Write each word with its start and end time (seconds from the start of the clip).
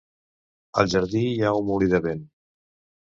Al 0.83 0.87
jardí 0.93 1.21
hi 1.25 1.35
ha 1.43 1.51
un 1.59 1.67
molí 1.67 1.91
de 1.91 1.99
vent. 2.07 2.25